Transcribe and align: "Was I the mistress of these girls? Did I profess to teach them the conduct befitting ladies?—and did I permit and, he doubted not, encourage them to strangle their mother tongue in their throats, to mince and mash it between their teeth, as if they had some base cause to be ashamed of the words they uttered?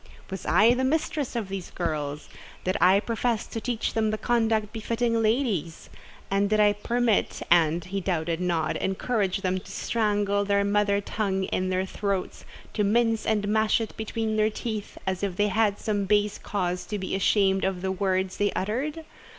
"Was 0.31 0.47
I 0.47 0.73
the 0.73 0.83
mistress 0.83 1.35
of 1.35 1.47
these 1.47 1.69
girls? 1.69 2.27
Did 2.63 2.75
I 2.81 2.99
profess 2.99 3.45
to 3.45 3.61
teach 3.61 3.93
them 3.93 4.09
the 4.09 4.17
conduct 4.17 4.73
befitting 4.73 5.21
ladies?—and 5.21 6.49
did 6.49 6.59
I 6.59 6.73
permit 6.73 7.43
and, 7.51 7.85
he 7.85 8.01
doubted 8.01 8.41
not, 8.41 8.75
encourage 8.77 9.41
them 9.41 9.59
to 9.59 9.71
strangle 9.71 10.43
their 10.43 10.63
mother 10.63 11.01
tongue 11.01 11.43
in 11.43 11.69
their 11.69 11.85
throats, 11.85 12.45
to 12.73 12.83
mince 12.83 13.27
and 13.27 13.47
mash 13.47 13.79
it 13.79 13.95
between 13.95 14.37
their 14.37 14.49
teeth, 14.49 14.97
as 15.05 15.21
if 15.21 15.35
they 15.35 15.49
had 15.49 15.77
some 15.77 16.05
base 16.05 16.39
cause 16.39 16.83
to 16.87 16.97
be 16.97 17.13
ashamed 17.13 17.63
of 17.63 17.83
the 17.83 17.91
words 17.91 18.37
they 18.37 18.51
uttered? 18.53 19.05